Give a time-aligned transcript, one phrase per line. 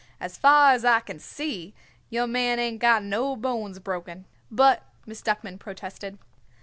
[0.19, 1.75] "As far as I can see
[2.09, 6.17] your man ain't got no bones broken." "But" Miss Duckman protested.